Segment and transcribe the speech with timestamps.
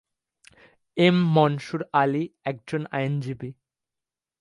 [0.97, 3.49] M Mansur Ali একজন আইনজীবী।